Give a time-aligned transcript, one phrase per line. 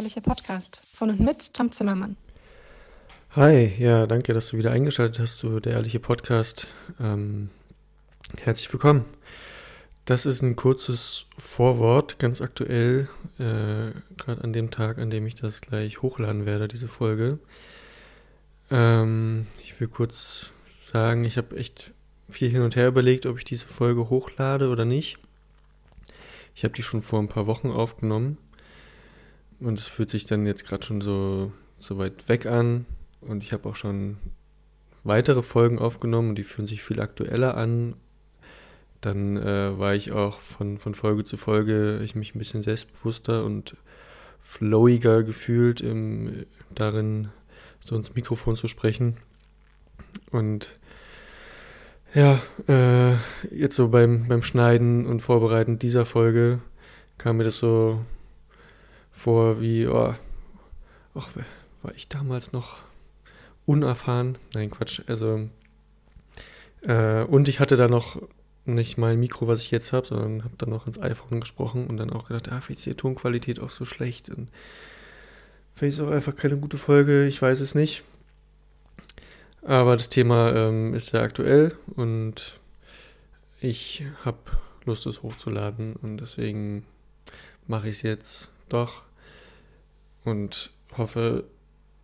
[0.00, 2.16] ehrliche Podcast von und mit Tom Zimmermann.
[3.32, 6.68] Hi, ja, danke, dass du wieder eingeschaltet hast zu der ehrliche Podcast.
[6.98, 7.50] Ähm,
[8.38, 9.04] herzlich willkommen.
[10.06, 15.34] Das ist ein kurzes Vorwort, ganz aktuell, äh, gerade an dem Tag, an dem ich
[15.34, 17.38] das gleich hochladen werde, diese Folge.
[18.70, 21.92] Ähm, ich will kurz sagen, ich habe echt
[22.30, 25.18] viel hin und her überlegt, ob ich diese Folge hochlade oder nicht.
[26.54, 28.38] Ich habe die schon vor ein paar Wochen aufgenommen
[29.60, 32.86] und es fühlt sich dann jetzt gerade schon so, so weit weg an
[33.20, 34.16] und ich habe auch schon
[35.04, 37.94] weitere Folgen aufgenommen und die fühlen sich viel aktueller an.
[39.00, 43.44] Dann äh, war ich auch von, von Folge zu Folge ich mich ein bisschen selbstbewusster
[43.44, 43.76] und
[44.40, 47.28] flowiger gefühlt, im, darin
[47.80, 49.16] so ins Mikrofon zu sprechen.
[50.30, 50.76] Und
[52.14, 53.14] ja, äh,
[53.54, 56.60] jetzt so beim, beim Schneiden und Vorbereiten dieser Folge
[57.16, 58.00] kam mir das so
[59.20, 60.14] vor wie, oh,
[61.14, 61.28] ach,
[61.82, 62.78] war ich damals noch
[63.66, 64.38] unerfahren?
[64.54, 65.02] Nein, Quatsch.
[65.08, 65.50] Also,
[66.82, 68.22] äh, und ich hatte da noch
[68.64, 71.98] nicht mein Mikro, was ich jetzt habe, sondern habe dann noch ins iPhone gesprochen und
[71.98, 74.50] dann auch gedacht, ah, vielleicht ist die Tonqualität auch so schlecht und
[75.74, 78.04] vielleicht ist auch einfach keine gute Folge, ich weiß es nicht.
[79.60, 82.58] Aber das Thema ähm, ist sehr aktuell und
[83.60, 84.38] ich habe
[84.86, 86.86] Lust, es hochzuladen und deswegen
[87.66, 89.02] mache ich es jetzt doch
[90.24, 91.44] und hoffe,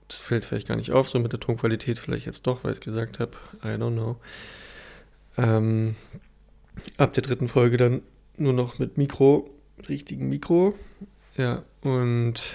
[0.08, 2.78] das fällt vielleicht gar nicht auf, so mit der Tonqualität, vielleicht jetzt doch, weil ich
[2.78, 3.32] es gesagt habe.
[3.64, 4.16] I don't know.
[5.36, 5.96] Ähm,
[6.96, 8.02] ab der dritten Folge dann
[8.36, 10.74] nur noch mit Mikro, mit richtigem Mikro.
[11.36, 12.54] Ja, und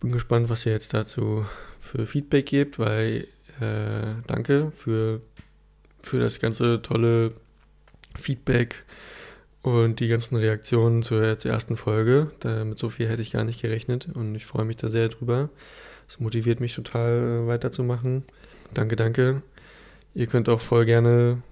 [0.00, 1.44] bin gespannt, was ihr jetzt dazu
[1.80, 3.28] für Feedback gebt, weil
[3.60, 5.20] äh, danke für,
[6.02, 7.34] für das ganze tolle
[8.18, 8.84] Feedback
[9.66, 12.30] und die ganzen Reaktionen zur, zur ersten Folge.
[12.38, 15.08] Da, mit so viel hätte ich gar nicht gerechnet und ich freue mich da sehr
[15.08, 15.50] drüber.
[16.08, 18.22] Es motiviert mich total äh, weiterzumachen.
[18.74, 19.42] Danke, danke.
[20.14, 21.42] Ihr könnt auch voll gerne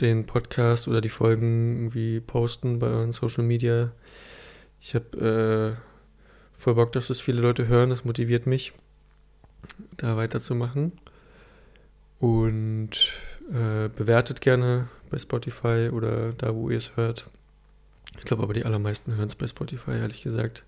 [0.00, 3.92] den Podcast oder die Folgen irgendwie posten bei euren Social Media.
[4.80, 7.90] Ich habe äh, voll Bock, dass es viele Leute hören.
[7.90, 8.72] Das motiviert mich,
[9.96, 10.90] da weiterzumachen.
[12.18, 13.12] Und
[13.50, 17.28] äh, bewertet gerne bei Spotify oder da, wo ihr es hört.
[18.18, 20.64] Ich glaube aber, die allermeisten hören es bei Spotify, ehrlich gesagt.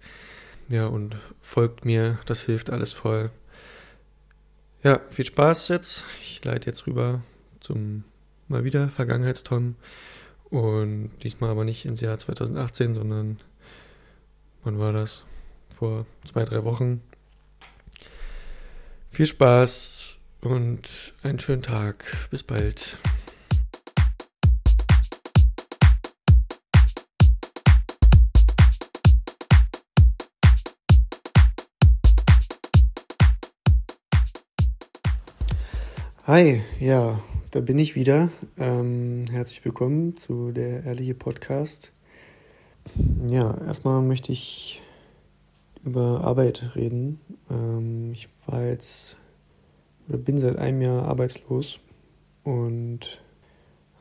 [0.68, 3.30] Ja, und folgt mir, das hilft alles voll.
[4.82, 6.04] Ja, viel Spaß jetzt.
[6.20, 7.22] Ich leite jetzt rüber
[7.60, 8.04] zum
[8.48, 9.76] mal wieder Vergangenheitstom.
[10.50, 13.38] Und diesmal aber nicht ins Jahr 2018, sondern
[14.64, 15.24] wann war das?
[15.74, 17.02] Vor zwei, drei Wochen.
[19.10, 19.99] Viel Spaß
[20.42, 22.04] und einen schönen Tag.
[22.30, 22.96] Bis bald.
[36.26, 37.20] Hi, ja,
[37.50, 38.30] da bin ich wieder.
[38.56, 41.90] Ähm, herzlich willkommen zu der Ehrliche Podcast.
[43.26, 44.80] Ja, erstmal möchte ich
[45.84, 47.20] über Arbeit reden.
[47.50, 49.16] Ähm, ich war jetzt
[50.10, 51.78] oder bin seit einem Jahr arbeitslos
[52.44, 53.22] und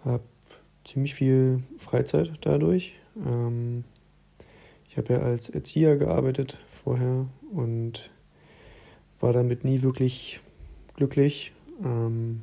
[0.03, 0.23] habe
[0.83, 2.95] ziemlich viel Freizeit dadurch.
[3.25, 3.85] Ähm,
[4.89, 8.09] ich habe ja als Erzieher gearbeitet vorher und
[9.19, 10.41] war damit nie wirklich
[10.95, 11.53] glücklich
[11.83, 12.41] ähm,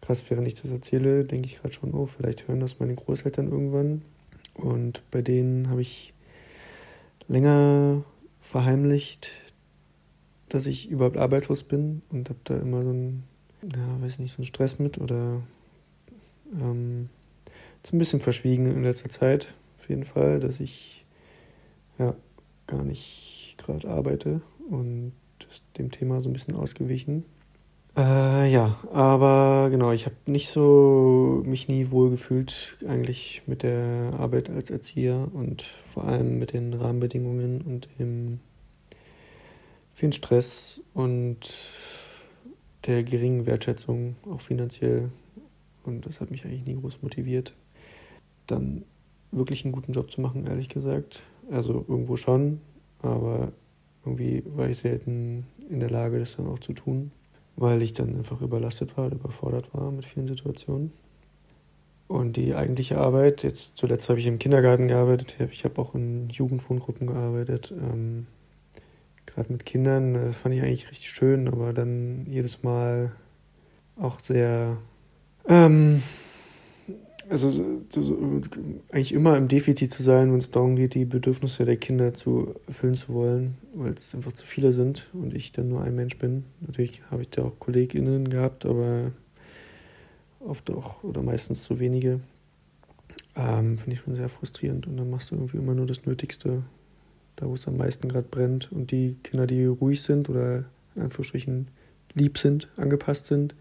[0.00, 3.50] krass, während ich das erzähle, denke ich gerade schon, oh, vielleicht hören das meine Großeltern
[3.50, 4.02] irgendwann.
[4.54, 6.14] Und bei denen habe ich
[7.28, 8.02] länger
[8.40, 9.32] verheimlicht,
[10.48, 13.24] dass ich überhaupt arbeitslos bin und habe da immer so einen,
[13.62, 15.42] ja, weiß nicht, so einen Stress mit oder
[16.60, 17.08] ähm,
[17.92, 21.04] ein bisschen verschwiegen in letzter Zeit, auf jeden Fall, dass ich
[21.98, 22.14] ja
[22.66, 25.12] gar nicht gerade arbeite und
[25.48, 27.24] ist dem Thema so ein bisschen ausgewichen.
[27.96, 34.12] Äh, ja, aber genau, ich habe nicht so mich nie wohl gefühlt eigentlich mit der
[34.18, 38.40] Arbeit als Erzieher und vor allem mit den Rahmenbedingungen und dem
[39.96, 41.38] vielen Stress und
[42.86, 45.10] der geringen Wertschätzung, auch finanziell.
[45.82, 47.54] Und das hat mich eigentlich nie groß motiviert,
[48.46, 48.84] dann
[49.32, 51.24] wirklich einen guten Job zu machen, ehrlich gesagt.
[51.50, 52.60] Also irgendwo schon,
[53.02, 53.52] aber
[54.04, 57.10] irgendwie war ich selten in der Lage, das dann auch zu tun
[57.56, 60.92] weil ich dann einfach überlastet war, überfordert war mit vielen Situationen.
[62.06, 66.28] Und die eigentliche Arbeit, jetzt zuletzt habe ich im Kindergarten gearbeitet, ich habe auch in
[66.28, 68.26] Jugendwohngruppen gearbeitet, ähm,
[69.36, 73.12] gerade mit Kindern, das fand ich eigentlich richtig schön, aber dann jedes Mal
[74.00, 74.78] auch sehr,
[75.46, 76.02] ähm,
[77.28, 78.42] also so, so,
[78.90, 82.54] eigentlich immer im Defizit zu sein, wenn es darum geht, die Bedürfnisse der Kinder zu
[82.66, 86.16] erfüllen zu wollen, weil es einfach zu viele sind und ich dann nur ein Mensch
[86.16, 86.44] bin.
[86.60, 89.12] Natürlich habe ich da auch KollegInnen gehabt, aber
[90.40, 92.20] oft auch oder meistens zu wenige.
[93.34, 96.62] Ähm, Finde ich schon sehr frustrierend und dann machst du irgendwie immer nur das Nötigste,
[97.36, 101.02] da wo es am meisten gerade brennt und die Kinder, die ruhig sind oder in
[101.02, 101.68] Anführungsstrichen
[102.14, 103.54] lieb sind, angepasst sind,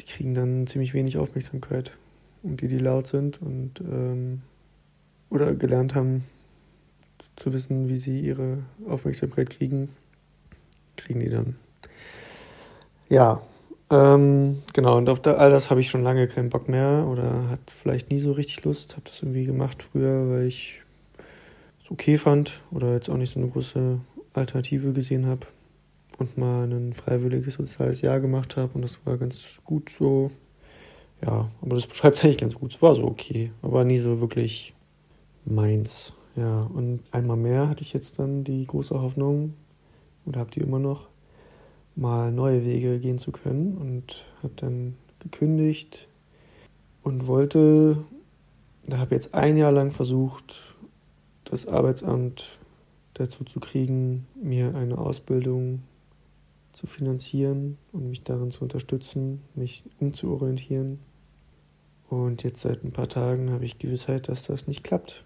[0.00, 1.92] die kriegen dann ziemlich wenig Aufmerksamkeit.
[2.42, 4.40] Und die, die laut sind und ähm,
[5.28, 6.24] oder gelernt haben
[7.36, 8.58] zu wissen, wie sie ihre
[8.88, 9.90] Aufmerksamkeit kriegen,
[10.96, 11.56] kriegen die dann.
[13.10, 13.42] Ja,
[13.90, 17.60] ähm, genau, und auf all das habe ich schon lange keinen Bock mehr oder hat
[17.66, 18.92] vielleicht nie so richtig Lust.
[18.92, 20.82] Habe das irgendwie gemacht früher, weil ich
[21.90, 24.00] okay fand oder jetzt auch nicht so eine große
[24.32, 25.46] Alternative gesehen habe
[26.18, 30.30] und mal ein freiwilliges soziales Jahr gemacht habe und das war ganz gut so.
[31.22, 32.74] Ja, aber das beschreibt es eigentlich ganz gut.
[32.74, 34.74] Es war so okay, aber nie so wirklich
[35.44, 36.14] meins.
[36.36, 39.54] Ja, und einmal mehr hatte ich jetzt dann die große Hoffnung,
[40.24, 41.08] oder habt ihr immer noch,
[41.96, 46.08] mal neue Wege gehen zu können und habe dann gekündigt
[47.02, 47.98] und wollte,
[48.86, 50.69] da habe jetzt ein Jahr lang versucht,
[51.50, 52.58] das Arbeitsamt
[53.14, 55.82] dazu zu kriegen, mir eine Ausbildung
[56.72, 61.00] zu finanzieren und mich darin zu unterstützen, mich umzuorientieren.
[62.08, 65.24] Und jetzt seit ein paar Tagen habe ich Gewissheit, dass das nicht klappt.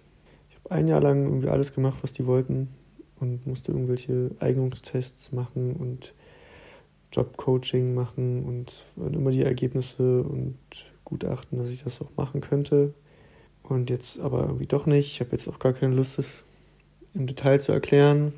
[0.48, 2.68] Ich habe ein Jahr lang irgendwie alles gemacht, was die wollten
[3.20, 6.14] und musste irgendwelche Eignungstests machen und
[7.12, 10.56] Jobcoaching machen und immer die Ergebnisse und
[11.04, 12.94] Gutachten, dass ich das auch machen könnte.
[13.64, 15.12] Und jetzt aber irgendwie doch nicht.
[15.12, 16.44] Ich habe jetzt auch gar keine Lust, das
[17.14, 18.34] im Detail zu erklären.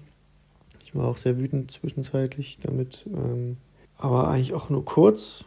[0.85, 3.05] Ich war auch sehr wütend zwischenzeitlich damit.
[3.07, 3.57] Ähm,
[3.99, 5.45] aber eigentlich auch nur kurz.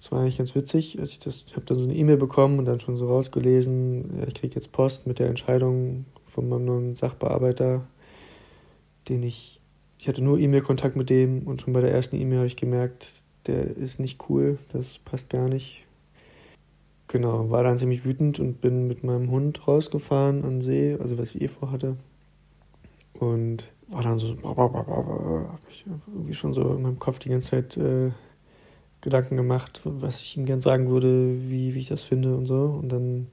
[0.00, 0.98] Das war eigentlich ganz witzig.
[1.00, 4.34] Als ich ich habe dann so eine E-Mail bekommen und dann schon so rausgelesen, ich
[4.34, 7.86] kriege jetzt Post mit der Entscheidung von meinem neuen Sachbearbeiter,
[9.08, 9.60] den ich,
[9.98, 13.06] ich hatte nur E-Mail-Kontakt mit dem und schon bei der ersten E-Mail habe ich gemerkt,
[13.46, 15.85] der ist nicht cool, das passt gar nicht.
[17.08, 21.18] Genau, war dann ziemlich wütend und bin mit meinem Hund rausgefahren an den See, also
[21.18, 21.96] was ich eh vorhatte.
[23.18, 27.76] Und war dann so, habe ich irgendwie schon so in meinem Kopf die ganze Zeit
[27.76, 28.10] äh,
[29.00, 32.62] Gedanken gemacht, was ich ihm gern sagen würde, wie, wie ich das finde und so.
[32.82, 33.28] Und dann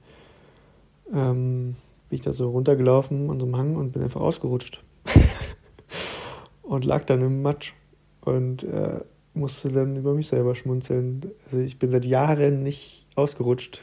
[1.12, 1.76] ähm,
[2.08, 4.84] bin ich da so runtergelaufen an so einem Hang und bin einfach ausgerutscht.
[6.62, 7.74] und lag dann im Matsch
[8.20, 9.00] und äh,
[9.34, 11.22] musste dann über mich selber schmunzeln.
[11.46, 13.80] Also ich bin seit Jahren nicht ausgerutscht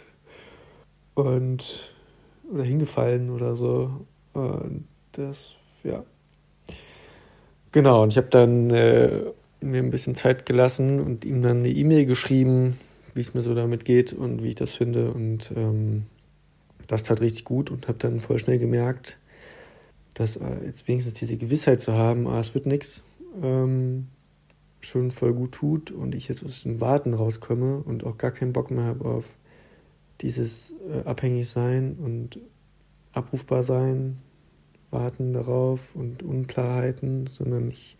[1.13, 1.91] und
[2.51, 4.05] oder hingefallen oder so.
[4.33, 6.03] Und das, ja.
[7.71, 9.21] Genau, und ich habe dann äh,
[9.61, 12.77] mir ein bisschen Zeit gelassen und ihm dann eine E-Mail geschrieben,
[13.13, 15.11] wie es mir so damit geht und wie ich das finde.
[15.11, 16.03] Und ähm,
[16.87, 19.17] das tat richtig gut und habe dann voll schnell gemerkt,
[20.13, 23.01] dass äh, jetzt wenigstens diese Gewissheit zu haben, ah, es wird nichts,
[23.41, 24.07] ähm,
[24.81, 28.53] schon voll gut tut und ich jetzt aus dem Warten rauskomme und auch gar keinen
[28.53, 29.25] Bock mehr habe auf
[30.21, 32.39] dieses äh, abhängig sein und
[33.13, 34.17] abrufbar sein,
[34.89, 37.97] warten darauf und Unklarheiten, sondern ich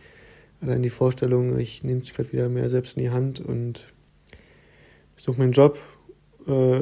[0.61, 3.87] allein die Vorstellung, ich nehme es gerade wieder mehr selbst in die Hand und
[5.17, 5.79] suche meinen Job,
[6.47, 6.81] äh,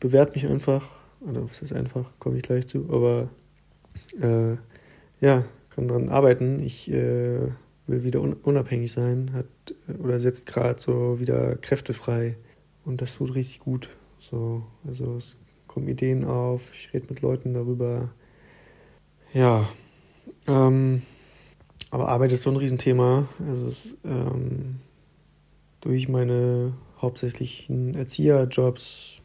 [0.00, 0.88] bewerte mich einfach,
[1.20, 3.28] oder was ist einfach, komme ich gleich zu, aber
[4.20, 4.56] äh,
[5.20, 6.62] ja, kann daran arbeiten.
[6.62, 7.48] Ich äh,
[7.86, 9.46] will wieder un unabhängig sein, hat
[9.98, 12.36] oder setzt gerade so wieder Kräfte frei
[12.84, 13.88] und das tut richtig gut.
[14.18, 15.36] So, also es
[15.66, 18.10] kommen Ideen auf, ich rede mit Leuten darüber.
[19.32, 19.68] Ja,
[20.46, 21.02] ähm,
[21.90, 23.28] aber Arbeit ist so ein Riesenthema.
[23.46, 24.76] Also es, ähm,
[25.80, 29.20] durch meine hauptsächlichen Erzieherjobs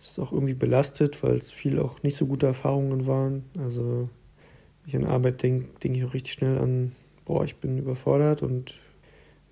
[0.00, 3.44] ist es auch irgendwie belastet, weil es viel auch nicht so gute Erfahrungen waren.
[3.58, 4.08] Also
[4.82, 6.92] wenn ich an Arbeit denke, denke ich auch richtig schnell an,
[7.24, 8.80] boah, ich bin überfordert und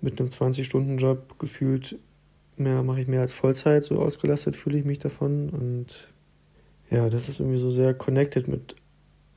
[0.01, 1.97] mit einem 20-Stunden-Job gefühlt
[2.57, 5.49] mehr mache ich mehr als Vollzeit, so ausgelastet fühle ich mich davon.
[5.49, 6.09] Und
[6.89, 8.75] ja, das ist irgendwie so sehr connected mit,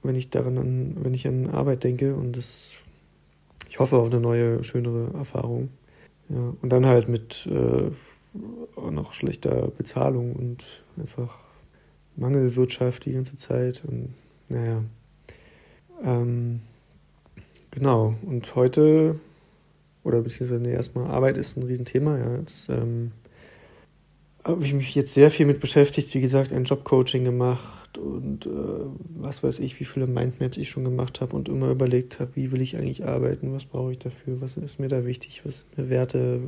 [0.02, 2.76] wenn ich daran an, wenn ich an Arbeit denke und das
[3.68, 5.68] ich hoffe auf eine neue, schönere Erfahrung.
[6.30, 7.90] Ja, und dann halt mit äh,
[8.90, 10.64] noch schlechter Bezahlung und
[10.98, 11.38] einfach
[12.16, 13.82] Mangelwirtschaft die ganze Zeit.
[13.86, 14.14] Und
[14.48, 14.82] naja.
[16.02, 16.60] Ähm,
[17.76, 18.14] genau.
[18.22, 19.20] Und heute,
[20.02, 22.38] oder beziehungsweise nee, erstmal Arbeit ist ein Riesenthema, ja.
[22.38, 23.12] Das ähm,
[24.42, 26.12] habe ich mich jetzt sehr viel mit beschäftigt.
[26.14, 28.50] Wie gesagt, ein Jobcoaching gemacht und äh,
[29.16, 32.50] was weiß ich, wie viele Mindmaps ich schon gemacht habe und immer überlegt habe, wie
[32.50, 35.78] will ich eigentlich arbeiten, was brauche ich dafür, was ist mir da wichtig, was sind
[35.78, 36.40] mir Werte,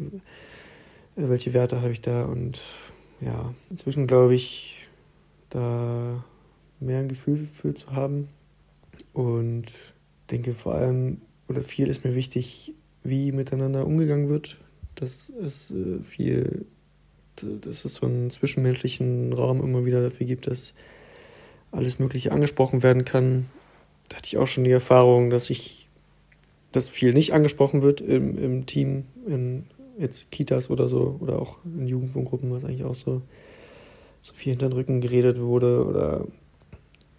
[1.16, 2.62] äh, welche Werte habe ich da und
[3.20, 4.86] ja, inzwischen glaube ich,
[5.50, 6.24] da
[6.80, 8.28] mehr ein Gefühl für zu haben.
[9.12, 9.66] Und
[10.30, 11.18] denke vor allem,
[11.48, 14.58] oder viel ist mir wichtig, wie miteinander umgegangen wird.
[14.94, 16.66] Dass es äh, viel,
[17.36, 20.74] dass es so einen zwischenmenschlichen Raum immer wieder dafür gibt, dass
[21.70, 23.46] alles Mögliche angesprochen werden kann.
[24.08, 25.88] Da hatte ich auch schon die Erfahrung, dass ich,
[26.72, 29.64] dass viel nicht angesprochen wird im, im Team, in
[29.98, 33.22] jetzt Kitas oder so, oder auch in Jugendwohngruppen, was eigentlich auch so,
[34.22, 36.26] so viel hinter den Rücken geredet wurde oder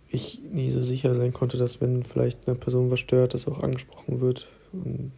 [0.09, 3.61] ich nie so sicher sein konnte, dass wenn vielleicht eine Person was stört, das auch
[3.61, 4.47] angesprochen wird.
[4.73, 5.11] Und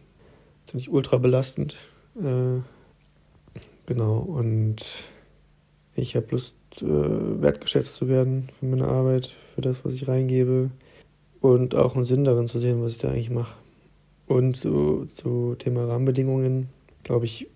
[0.66, 1.76] ziemlich ultra belastend.
[2.20, 2.60] Äh,
[3.86, 4.84] genau, und
[5.94, 10.70] ich habe Lust, äh, wertgeschätzt zu werden für meine Arbeit, für das, was ich reingebe
[11.40, 13.56] und auch einen Sinn darin zu sehen, was ich da eigentlich mache.
[14.26, 16.68] Und so zu Thema Rahmenbedingungen,
[17.02, 17.48] glaube ich,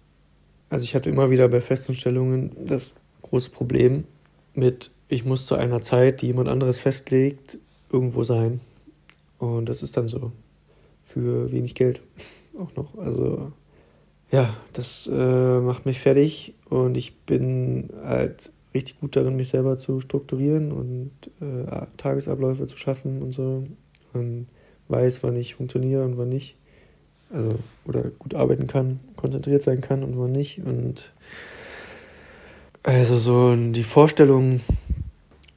[0.69, 2.90] also ich hatte immer wieder bei Festanstellungen das
[3.23, 4.05] große Problem
[4.52, 7.59] mit, ich muss zu einer Zeit, die jemand anderes festlegt,
[7.91, 8.61] irgendwo sein.
[9.39, 10.33] Und das ist dann so.
[11.05, 12.01] Für wenig Geld
[12.59, 12.99] auch noch.
[12.99, 13.53] Also
[14.33, 19.79] ja, das äh, macht mich fertig und ich bin halt richtig gut darin, mich selber
[19.79, 23.65] zu strukturieren und äh, Tagesabläufe zu schaffen und so.
[24.13, 24.49] Und
[24.89, 26.57] weiß, wann ich funktioniere und wann nicht.
[27.31, 30.59] Also, oder gut arbeiten kann, konzentriert sein kann und wann nicht.
[30.65, 31.13] Und
[32.83, 34.61] also so die Vorstellung,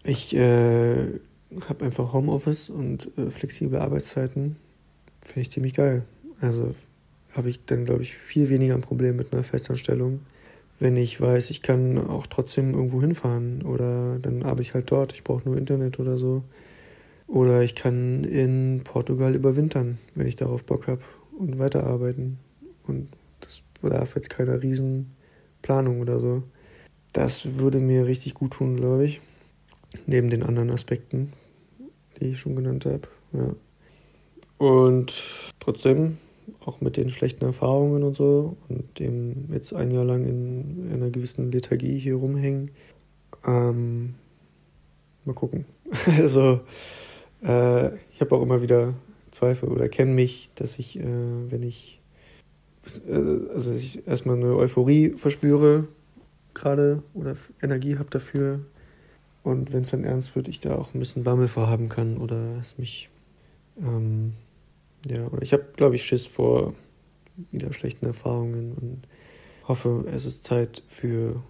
[0.10, 1.20] ich äh,
[1.68, 4.58] habe einfach Homeoffice und äh, flexible Arbeitszeiten,
[5.22, 6.04] finde ich ziemlich geil.
[6.42, 6.76] Also
[7.34, 10.22] habe ich dann, glaube ich, viel weniger ein Problem mit einer Festanstellung,
[10.80, 15.14] wenn ich weiß, ich kann auch trotzdem irgendwo hinfahren oder dann arbeite ich halt dort,
[15.14, 16.44] ich brauche nur Internet oder so.
[17.28, 21.02] Oder ich kann in Portugal überwintern, wenn ich darauf Bock habe
[21.38, 22.40] und weiterarbeiten.
[22.88, 23.10] Und
[23.42, 26.44] das bedarf jetzt keiner Riesenplanung oder so.
[27.14, 29.22] Das würde mir richtig gut tun, glaube ich.
[30.06, 31.34] Neben den anderen Aspekten,
[32.20, 33.08] die ich schon genannt habe.
[33.34, 33.56] Ja.
[34.58, 36.18] Und trotzdem,
[36.66, 41.10] auch mit den schlechten Erfahrungen und so und dem jetzt ein Jahr lang in einer
[41.10, 42.72] gewissen Lethargie hier rumhängen,
[43.46, 44.16] ähm,
[45.26, 45.66] mal gucken.
[46.18, 46.60] also,
[47.44, 48.94] äh, ich habe auch immer wieder
[49.32, 52.02] Zweifel oder kenne mich, dass ich, äh, wenn ich,
[53.08, 55.88] äh, also ich erstmal eine Euphorie verspüre,
[56.54, 58.60] gerade oder Energie habe dafür.
[59.44, 62.58] Und wenn es dann ernst wird, ich da auch ein bisschen Bammel vorhaben kann oder
[62.60, 63.10] es mich,
[63.82, 64.34] ähm,
[65.06, 66.74] ja, oder ich habe, glaube ich, Schiss vor
[67.52, 69.02] wieder schlechten Erfahrungen und
[69.68, 71.42] hoffe, es ist Zeit für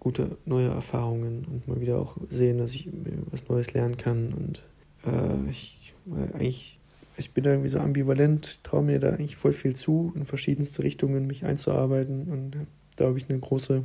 [0.00, 2.88] gute neue Erfahrungen und mal wieder auch sehen, dass ich
[3.30, 4.32] was Neues lernen kann.
[4.32, 4.62] Und
[5.04, 5.94] äh, ich,
[6.34, 6.78] eigentlich,
[7.16, 10.82] ich bin da irgendwie so ambivalent, traue mir da eigentlich voll viel zu, in verschiedenste
[10.82, 13.84] Richtungen mich einzuarbeiten und habe, glaube ich, eine große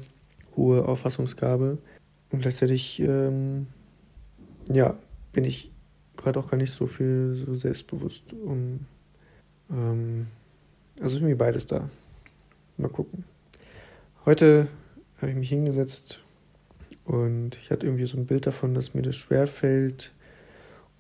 [0.56, 1.77] hohe Auffassungsgabe.
[2.31, 3.67] Und gleichzeitig, ähm,
[4.71, 4.95] ja,
[5.33, 5.71] bin ich
[6.17, 8.33] gerade auch gar nicht so viel so selbstbewusst.
[8.33, 8.85] Um,
[9.69, 10.27] ähm,
[11.00, 11.89] also irgendwie beides da.
[12.77, 13.25] Mal gucken.
[14.25, 14.67] Heute
[15.17, 16.21] habe ich mich hingesetzt
[17.05, 20.11] und ich hatte irgendwie so ein Bild davon, dass mir das schwerfällt,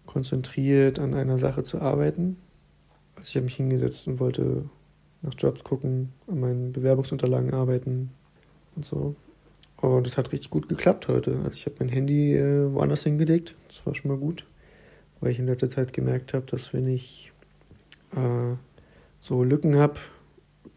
[0.05, 2.37] konzentriert an einer Sache zu arbeiten.
[3.15, 4.65] Also ich habe mich hingesetzt und wollte
[5.21, 8.11] nach Jobs gucken, an meinen Bewerbungsunterlagen arbeiten
[8.75, 9.15] und so.
[9.81, 11.39] Und es hat richtig gut geklappt heute.
[11.43, 13.55] Also ich habe mein Handy äh, woanders hingelegt.
[13.67, 14.45] Das war schon mal gut.
[15.19, 17.31] Weil ich in letzter Zeit gemerkt habe, dass wenn ich
[18.15, 18.55] äh,
[19.19, 19.95] so Lücken habe,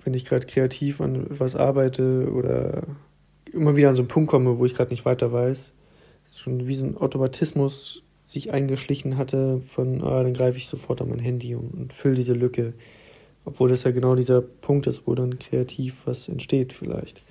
[0.05, 2.83] wenn ich gerade kreativ an was arbeite oder
[3.53, 5.73] immer wieder an so einen Punkt komme, wo ich gerade nicht weiter weiß,
[6.27, 11.01] ist schon wie so ein Automatismus sich eingeschlichen hatte von, ah, dann greife ich sofort
[11.01, 12.73] an mein Handy und, und fülle diese Lücke.
[13.45, 17.23] Obwohl das ja genau dieser Punkt ist, wo dann kreativ was entsteht vielleicht.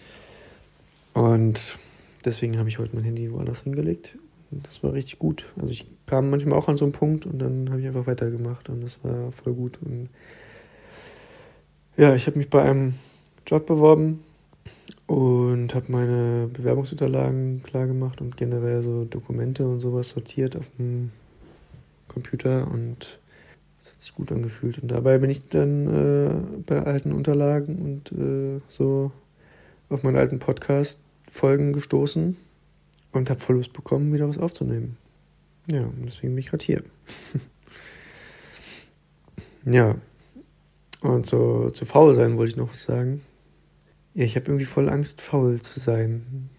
[1.13, 1.77] Und
[2.25, 4.17] deswegen habe ich heute mein Handy woanders hingelegt.
[4.51, 5.45] Und das war richtig gut.
[5.59, 8.69] Also ich kam manchmal auch an so einen Punkt und dann habe ich einfach weitergemacht
[8.69, 9.79] und das war voll gut.
[9.83, 10.09] Und
[11.97, 12.95] ja, ich habe mich bei einem
[13.45, 14.23] Job beworben
[15.07, 21.11] und habe meine Bewerbungsunterlagen klar gemacht und generell so Dokumente und sowas sortiert auf dem
[22.07, 23.19] Computer und
[23.83, 24.79] das hat sich gut angefühlt.
[24.79, 29.11] Und dabei bin ich dann äh, bei alten Unterlagen und äh, so
[29.89, 32.37] auf meinen alten Podcast-Folgen gestoßen
[33.11, 34.97] und habe voll Lust bekommen, wieder was aufzunehmen.
[35.71, 36.83] Ja, und deswegen bin ich gerade hier.
[39.65, 39.95] ja,
[41.01, 43.21] und so zu faul sein wollte ich noch was sagen.
[44.13, 46.49] Ja, ich habe irgendwie voll Angst, faul zu sein.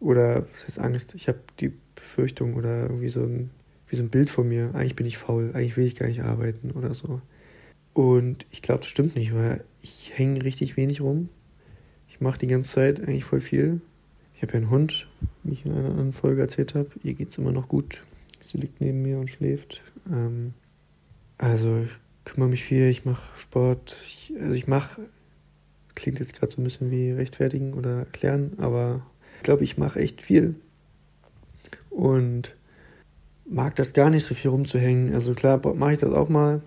[0.00, 1.14] Oder was heißt Angst?
[1.14, 3.50] Ich habe die Befürchtung oder irgendwie so ein,
[3.88, 4.70] wie so ein Bild von mir.
[4.74, 7.20] Eigentlich bin ich faul, eigentlich will ich gar nicht arbeiten oder so.
[7.94, 11.28] Und ich glaube, das stimmt nicht, weil ich hänge richtig wenig rum.
[12.14, 13.80] Ich mache die ganze Zeit eigentlich voll viel.
[14.36, 15.08] Ich habe ja einen Hund,
[15.42, 16.88] wie ich in einer anderen Folge erzählt habe.
[17.02, 18.04] Ihr geht es immer noch gut.
[18.40, 19.82] Sie liegt neben mir und schläft.
[20.08, 20.54] Ähm,
[21.38, 21.90] also ich
[22.24, 23.96] kümmere mich viel, ich mache Sport.
[24.06, 25.02] Ich, also ich mache,
[25.96, 29.04] klingt jetzt gerade so ein bisschen wie rechtfertigen oder erklären, aber
[29.38, 30.54] ich glaube, ich mache echt viel.
[31.90, 32.54] Und
[33.44, 35.12] mag das gar nicht so viel rumzuhängen.
[35.14, 36.62] Also klar mache ich das auch mal,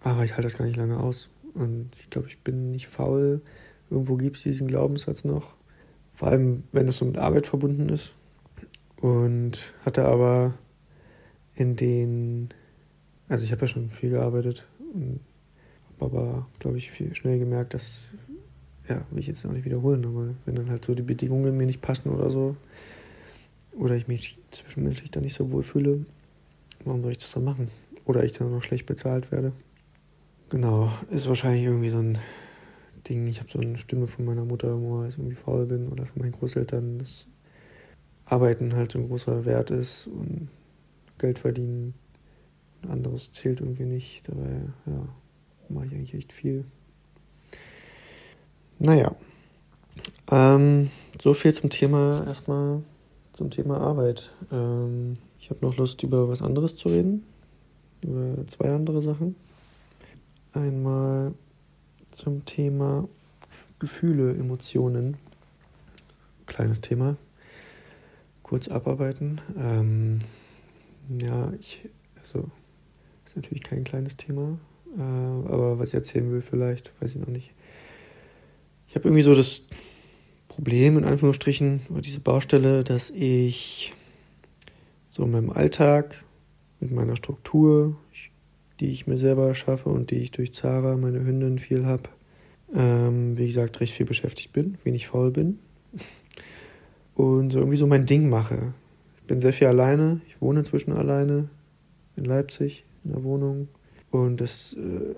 [0.00, 1.28] aber ich halte das gar nicht lange aus.
[1.52, 3.42] Und ich glaube, ich bin nicht faul.
[3.94, 5.54] Irgendwo gibt es diesen Glaubenssatz noch.
[6.14, 8.12] Vor allem, wenn es so mit Arbeit verbunden ist.
[9.00, 10.54] Und hatte aber
[11.54, 12.48] in den,
[13.28, 15.20] also ich habe ja schon viel gearbeitet und
[16.00, 18.00] habe aber, glaube ich, viel schnell gemerkt, dass,
[18.88, 21.66] ja, will ich jetzt auch nicht wiederholen, aber wenn dann halt so die Bedingungen mir
[21.66, 22.56] nicht passen oder so,
[23.76, 26.04] oder ich mich zwischenmenschlich dann nicht so wohl fühle,
[26.84, 27.68] warum soll ich das dann machen?
[28.06, 29.52] Oder ich dann noch schlecht bezahlt werde.
[30.50, 32.18] Genau, ist wahrscheinlich irgendwie so ein
[33.08, 33.26] Ding.
[33.26, 36.22] Ich habe so eine Stimme von meiner Mutter, wo ich irgendwie faul bin, oder von
[36.22, 37.26] meinen Großeltern, dass
[38.24, 40.48] Arbeiten halt so ein großer Wert ist und
[41.18, 41.94] Geld verdienen.
[42.88, 44.28] Anderes zählt irgendwie nicht.
[44.28, 45.08] Dabei, ja,
[45.68, 46.64] mache ich eigentlich echt viel.
[48.78, 49.14] Naja.
[50.30, 52.82] Ähm, so viel zum Thema erstmal
[53.34, 54.32] zum Thema Arbeit.
[54.50, 57.24] Ähm, ich habe noch Lust, über was anderes zu reden.
[58.02, 59.36] Über zwei andere Sachen.
[60.52, 61.34] Einmal
[62.14, 63.08] zum Thema
[63.78, 65.16] Gefühle, Emotionen.
[66.46, 67.16] Kleines Thema.
[68.42, 69.40] Kurz abarbeiten.
[69.58, 70.20] Ähm,
[71.20, 72.50] ja, ich, also,
[73.26, 74.58] ist natürlich kein kleines Thema,
[74.96, 77.52] äh, aber was ich erzählen will, vielleicht, weiß ich noch nicht.
[78.88, 79.62] Ich habe irgendwie so das
[80.48, 83.92] Problem, in Anführungsstrichen, oder diese Baustelle, dass ich
[85.06, 86.22] so in meinem Alltag,
[86.80, 87.96] mit meiner Struktur,
[88.84, 92.02] die ich mir selber schaffe und die ich durch Zara, meine Hündin, viel habe,
[92.74, 95.58] ähm, wie gesagt, recht viel beschäftigt bin, wenig faul bin
[97.14, 98.74] und so irgendwie so mein Ding mache.
[99.16, 100.20] Ich bin sehr viel alleine.
[100.28, 101.48] Ich wohne inzwischen alleine
[102.14, 103.68] in Leipzig in der Wohnung.
[104.10, 105.14] Und das äh,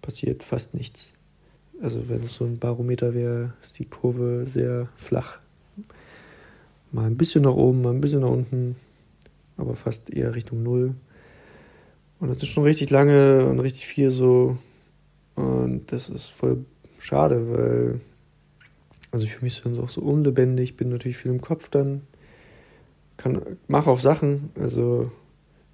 [0.00, 1.12] passiert fast nichts.
[1.80, 5.40] Also wenn es so ein Barometer wäre, ist die Kurve sehr flach.
[6.92, 8.76] Mal ein bisschen nach oben, mal ein bisschen nach unten,
[9.56, 10.94] aber fast eher Richtung Null.
[12.22, 14.56] Und das ist schon richtig lange und richtig viel so.
[15.34, 16.64] Und das ist voll
[17.00, 18.00] schade, weil
[19.10, 22.02] also ich fühle mich dann auch so unlebendig, bin natürlich viel im Kopf dann,
[23.16, 25.10] kann, mache auch Sachen, also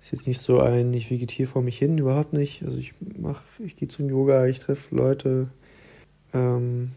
[0.01, 2.63] ist jetzt nicht so ein, ich vegetiere vor mich hin, überhaupt nicht.
[2.63, 5.49] Also ich mache, ich gehe zum Yoga, ich treffe Leute,
[6.33, 6.93] ähm,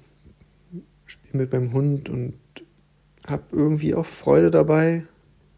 [1.05, 2.35] spiele mit meinem Hund und
[3.27, 5.03] habe irgendwie auch Freude dabei,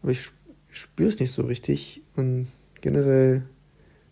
[0.02, 0.32] aber ich
[0.68, 2.02] spüre es nicht so richtig.
[2.16, 2.48] Und
[2.80, 3.44] generell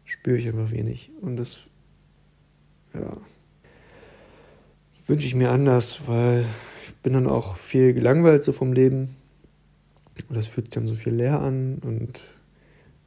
[0.04, 1.68] spüre ich einfach wenig und das,
[2.94, 3.16] ja,
[5.06, 6.46] wünsche ich mir anders, weil
[6.86, 9.16] ich bin dann auch viel gelangweilt so vom Leben.
[10.28, 12.20] Und das fühlt sich dann so viel leer an und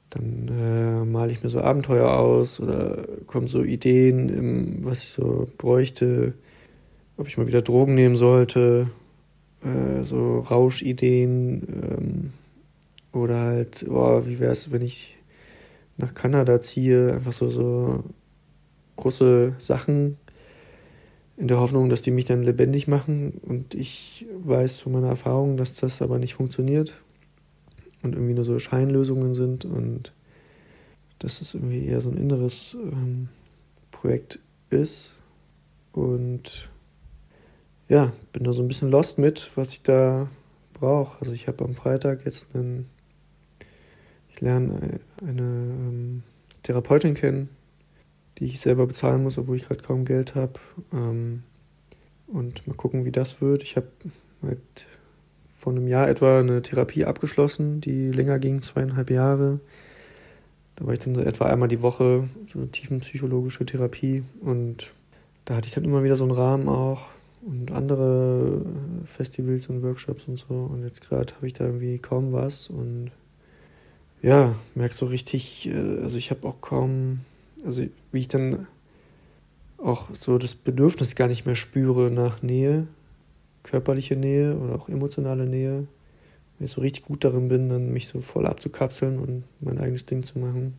[0.09, 5.09] dann äh, male ich mir so Abenteuer aus oder kommen so Ideen, im, was ich
[5.09, 6.33] so bräuchte,
[7.17, 8.89] ob ich mal wieder Drogen nehmen sollte,
[9.63, 12.33] äh, so Rauschideen ähm,
[13.11, 15.14] oder halt, oh, wie wäre es, wenn ich
[15.97, 18.03] nach Kanada ziehe, einfach so, so
[18.97, 20.17] große Sachen
[21.37, 23.41] in der Hoffnung, dass die mich dann lebendig machen.
[23.41, 26.95] Und ich weiß von meiner Erfahrung, dass das aber nicht funktioniert
[28.03, 30.13] und irgendwie nur so Scheinlösungen sind und
[31.19, 33.29] dass es irgendwie eher so ein inneres ähm,
[33.91, 35.11] Projekt ist.
[35.91, 36.69] Und
[37.87, 40.29] ja, bin da so ein bisschen lost mit, was ich da
[40.73, 41.19] brauche.
[41.21, 42.89] Also ich habe am Freitag jetzt einen,
[44.35, 46.23] ich lerne eine, eine ähm,
[46.63, 47.49] Therapeutin kennen,
[48.37, 50.53] die ich selber bezahlen muss, obwohl ich gerade kaum Geld habe.
[50.91, 51.43] Ähm,
[52.27, 53.63] und mal gucken, wie das wird.
[53.63, 53.87] Ich habe
[54.43, 54.59] halt
[55.53, 59.59] vor einem Jahr etwa eine Therapie abgeschlossen, die länger ging, zweieinhalb Jahre.
[60.75, 64.23] Da war ich dann so etwa einmal die Woche, so eine tiefenpsychologische Therapie.
[64.41, 64.91] Und
[65.45, 67.07] da hatte ich dann immer wieder so einen Rahmen auch
[67.45, 68.65] und andere
[69.05, 70.53] Festivals und Workshops und so.
[70.53, 73.11] Und jetzt gerade habe ich da irgendwie kaum was und
[74.25, 77.19] ja, merke so richtig, äh, also ich habe auch kaum,
[77.63, 78.65] also wie ich dann
[79.77, 82.87] auch so das Bedürfnis gar nicht mehr spüre nach Nähe,
[83.61, 85.85] körperliche Nähe oder auch emotionale Nähe.
[86.57, 90.07] Wenn ich so richtig gut darin bin, dann mich so voll abzukapseln und mein eigenes
[90.07, 90.73] Ding zu machen.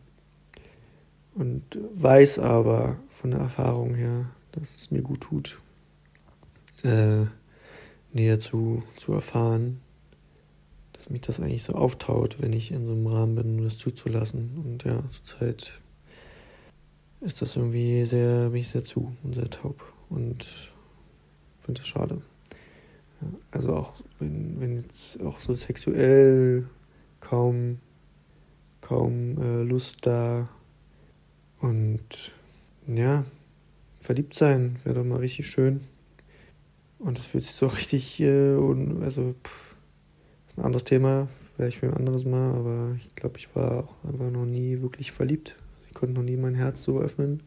[1.33, 1.63] Und
[1.95, 5.59] weiß aber von der Erfahrung her, dass es mir gut tut,
[6.83, 7.23] äh,
[8.11, 9.79] Nähe zu, zu erfahren
[10.97, 14.51] dass mich das eigentlich so auftaut, wenn ich in so einem Rahmen bin, das zuzulassen.
[14.63, 15.79] Und ja, zurzeit
[17.21, 20.45] ist das irgendwie sehr, bin ich sehr zu und sehr taub und
[21.61, 22.21] finde das schade.
[23.51, 26.67] Also auch wenn, wenn jetzt auch so sexuell
[27.19, 27.79] kaum,
[28.81, 30.47] kaum äh, Lust da
[31.59, 32.33] und
[32.87, 33.25] ja,
[33.99, 35.81] verliebt sein wäre doch mal richtig schön.
[36.99, 39.66] Und das fühlt sich so richtig, äh, un, also pff,
[40.57, 44.31] ein anderes Thema, vielleicht für ein anderes Mal, aber ich glaube, ich war auch einfach
[44.31, 45.55] noch nie wirklich verliebt.
[45.87, 47.43] Ich konnte noch nie mein Herz so öffnen,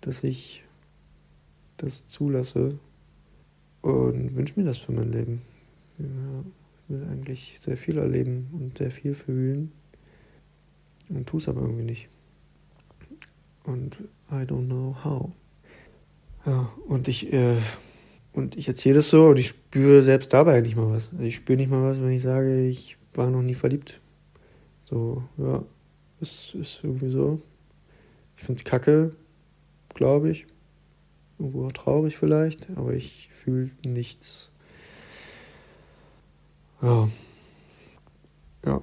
[0.00, 0.64] dass ich
[1.76, 2.78] das zulasse
[3.80, 5.42] und wünsche mir das für mein Leben.
[5.98, 6.06] Ja,
[6.84, 9.72] ich will eigentlich sehr viel erleben und sehr viel fühlen
[11.08, 12.08] und tue es aber irgendwie nicht.
[13.64, 13.96] Und
[14.30, 15.30] I don't know how.
[16.46, 17.56] Ja, und ich äh,
[18.32, 21.10] und ich erzähle das so und ich spüre selbst dabei nicht mal was.
[21.12, 24.00] Also ich spüre nicht mal was, wenn ich sage, ich war noch nie verliebt.
[24.84, 25.62] So, ja,
[26.20, 27.40] es ist irgendwie so.
[28.36, 29.12] Ich finde es kacke,
[29.94, 30.46] glaube ich.
[31.38, 34.50] Irgendwo auch traurig vielleicht, aber ich fühle nichts.
[36.80, 37.08] Ja.
[38.64, 38.82] Ja.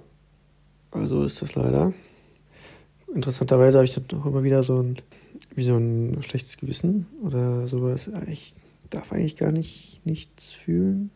[0.91, 1.93] Also ist das leider.
[3.13, 4.97] Interessanterweise habe ich dann auch immer wieder so ein,
[5.55, 8.09] wie so ein schlechtes Gewissen oder sowas.
[8.27, 8.53] Ich
[8.89, 11.11] darf eigentlich gar nicht nichts fühlen.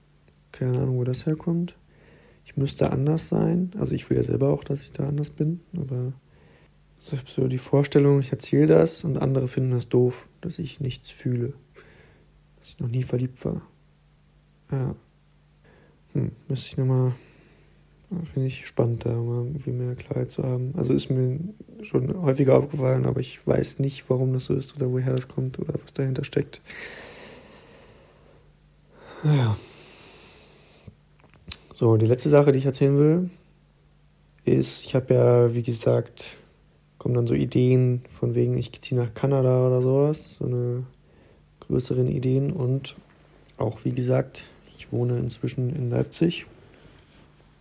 [0.52, 1.76] Keine Ahnung, wo das herkommt.
[2.46, 3.72] Ich müsste anders sein.
[3.78, 6.14] Also ich will ja selber auch, dass ich da anders bin, aber
[7.00, 10.80] ich habe so die Vorstellung, ich erzähle das und andere finden das doof, dass ich
[10.80, 11.54] nichts fühle.
[12.60, 13.62] Dass ich noch nie verliebt war.
[14.72, 14.96] Ja.
[16.14, 17.14] Hm, müsste ich nochmal,
[18.32, 20.74] finde ich spannend, da mal irgendwie mehr Klarheit zu haben.
[20.78, 21.40] Also ist mir
[21.82, 25.60] schon häufiger aufgefallen, aber ich weiß nicht, warum das so ist oder woher das kommt
[25.60, 26.62] oder was dahinter steckt.
[29.24, 29.56] Naja.
[31.74, 33.30] So, die letzte Sache, die ich erzählen will,
[34.44, 36.38] ist, ich habe ja, wie gesagt,
[36.98, 40.84] kommen dann so Ideen von wegen, ich ziehe nach Kanada oder sowas, so eine
[41.62, 42.52] größeren Ideen.
[42.52, 42.96] Und
[43.58, 44.44] auch, wie gesagt,
[44.78, 46.46] ich wohne inzwischen in Leipzig.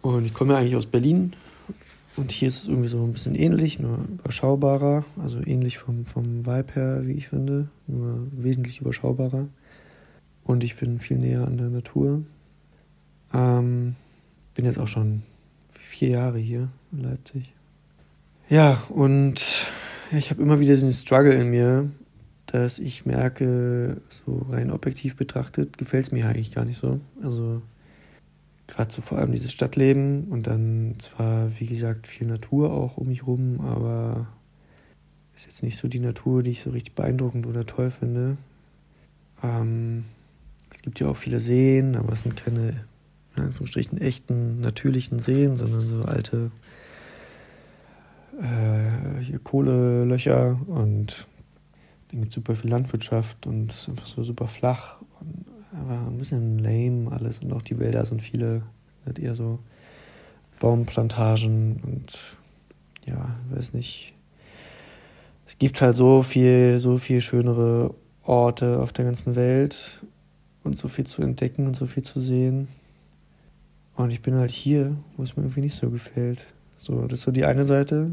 [0.03, 1.35] Und ich komme ja eigentlich aus Berlin.
[2.16, 6.44] Und hier ist es irgendwie so ein bisschen ähnlich, nur überschaubarer, also ähnlich vom, vom
[6.44, 9.46] Vibe her, wie ich finde, nur wesentlich überschaubarer
[10.44, 12.22] und ich bin viel näher an der Natur.
[13.33, 13.96] Ähm,
[14.55, 15.22] bin jetzt auch schon
[15.78, 17.52] vier Jahre hier in Leipzig.
[18.48, 19.68] Ja, und
[20.11, 21.90] ich habe immer wieder diesen Struggle in mir,
[22.46, 27.00] dass ich merke, so rein objektiv betrachtet, gefällt es mir eigentlich gar nicht so.
[27.22, 27.62] Also
[28.66, 33.09] gerade so vor allem dieses Stadtleben und dann zwar, wie gesagt, viel Natur auch um
[33.09, 34.26] mich rum, aber
[35.35, 38.37] ist jetzt nicht so die Natur, die ich so richtig beeindruckend oder toll finde.
[39.42, 40.05] Ähm,
[40.74, 42.85] es gibt ja auch viele Seen, aber es sind keine,
[43.37, 46.50] in Anführungsstrichen, echten, natürlichen Seen, sondern so alte
[48.40, 51.26] äh, Kohlelöcher und
[52.11, 56.06] dann gibt es super viel Landwirtschaft und es ist einfach so super flach und aber
[56.06, 58.62] ein bisschen lame alles und auch die Wälder sind viele,
[59.06, 59.58] sind eher so
[60.61, 62.37] Baumplantagen und
[63.06, 64.14] ja, weiß nicht.
[65.46, 70.02] Es gibt halt so viel, so viel schönere Orte auf der ganzen Welt
[70.64, 72.68] und so viel zu entdecken und so viel zu sehen.
[73.94, 76.46] Und ich bin halt hier, wo es mir irgendwie nicht so gefällt.
[76.77, 78.12] So, das ist so die eine Seite.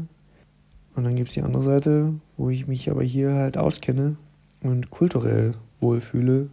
[0.94, 4.16] Und dann gibt es die andere Seite, wo ich mich aber hier halt auskenne
[4.62, 6.50] und kulturell wohlfühle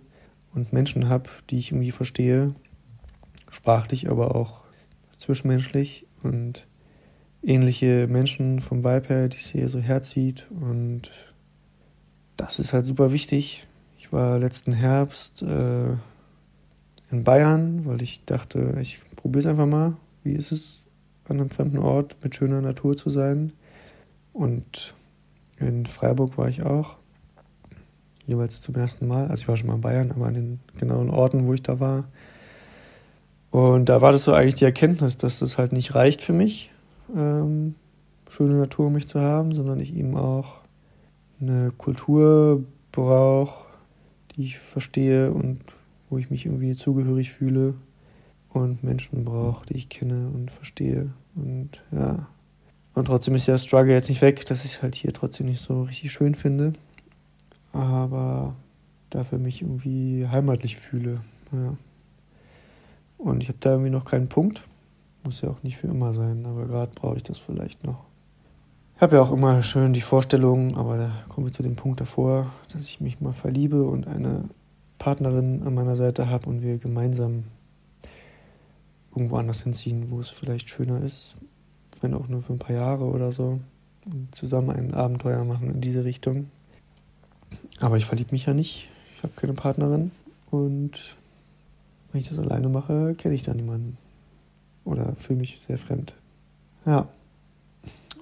[0.53, 2.55] und Menschen habe, die ich irgendwie verstehe.
[3.49, 4.61] Sprachlich, aber auch
[5.17, 6.67] zwischenmenschlich und
[7.43, 10.47] ähnliche Menschen vom Vibe her, die es hier so herzieht.
[10.49, 11.11] Und
[12.35, 13.67] das ist halt super wichtig,
[14.07, 15.89] ich war letzten Herbst äh,
[17.11, 19.97] in Bayern, weil ich dachte, ich probiere es einfach mal.
[20.23, 20.79] Wie ist es,
[21.27, 23.51] an einem fremden Ort mit schöner Natur zu sein?
[24.31, 24.93] Und
[25.57, 26.95] in Freiburg war ich auch.
[28.25, 29.27] Jeweils zum ersten Mal.
[29.27, 31.81] Also ich war schon mal in Bayern, aber an den genauen Orten, wo ich da
[31.81, 32.05] war,
[33.51, 36.71] Und da war das so eigentlich die Erkenntnis, dass das halt nicht reicht für mich,
[37.13, 37.75] ähm,
[38.29, 40.61] schöne Natur um mich zu haben, sondern ich eben auch
[41.41, 43.66] eine Kultur brauche,
[44.37, 45.59] die ich verstehe und
[46.09, 47.73] wo ich mich irgendwie zugehörig fühle
[48.49, 51.11] und Menschen brauche, die ich kenne und verstehe.
[51.35, 52.27] Und ja.
[52.93, 55.61] Und trotzdem ist der Struggle jetzt nicht weg, dass ich es halt hier trotzdem nicht
[55.61, 56.73] so richtig schön finde.
[57.73, 58.55] Aber
[59.09, 61.21] dafür mich irgendwie heimatlich fühle.
[61.51, 61.75] Ja.
[63.17, 64.63] Und ich habe da irgendwie noch keinen Punkt.
[65.23, 68.05] Muss ja auch nicht für immer sein, aber gerade brauche ich das vielleicht noch.
[68.97, 72.01] Ich habe ja auch immer schön die Vorstellung, aber da kommen wir zu dem Punkt
[72.01, 74.45] davor, dass ich mich mal verliebe und eine
[74.97, 77.43] Partnerin an meiner Seite habe und wir gemeinsam
[79.15, 81.35] irgendwo anders hinziehen, wo es vielleicht schöner ist,
[82.01, 83.59] wenn auch nur für ein paar Jahre oder so,
[84.11, 86.49] und zusammen ein Abenteuer machen in diese Richtung.
[87.79, 88.89] Aber ich verliebe mich ja nicht.
[89.15, 90.09] Ich habe keine Partnerin
[90.49, 91.15] und
[92.11, 93.95] wenn ich das alleine mache, kenne ich da niemanden
[94.85, 96.15] oder fühle mich sehr fremd.
[96.83, 97.07] Ja.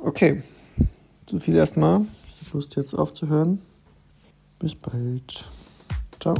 [0.04, 0.44] Okay.
[1.30, 2.02] So viel erstmal.
[2.34, 3.62] Ich habe Lust jetzt aufzuhören.
[4.60, 5.50] Bis bald.
[6.20, 6.36] Ciao.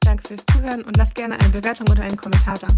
[0.00, 2.68] Danke fürs Zuhören und lasst gerne eine Bewertung oder einen Kommentar da.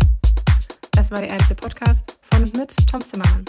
[0.92, 3.44] Das war der ehrliche Podcast von und mit Tom Zimmermann.